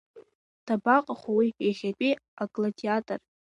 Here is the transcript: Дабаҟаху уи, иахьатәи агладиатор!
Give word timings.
Дабаҟаху 0.65 1.33
уи, 1.37 1.47
иахьатәи 1.65 2.13
агладиатор! 2.43 3.19